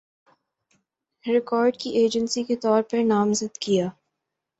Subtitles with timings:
[1.25, 3.87] record کی agency کے طور پر نامزد کِیا